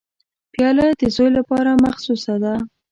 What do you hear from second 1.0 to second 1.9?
زوی لپاره